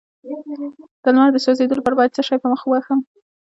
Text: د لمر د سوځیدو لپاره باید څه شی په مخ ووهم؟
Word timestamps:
د 1.03 1.05
لمر 1.13 1.29
د 1.33 1.37
سوځیدو 1.45 1.77
لپاره 1.79 1.97
باید 1.99 2.15
څه 2.15 2.21
شی 2.27 2.37
په 2.41 2.47
مخ 2.51 2.61
ووهم؟ 2.65 2.99